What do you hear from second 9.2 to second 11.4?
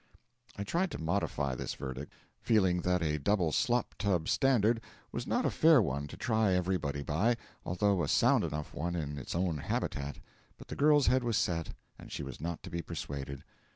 own habitat; but the girl's head was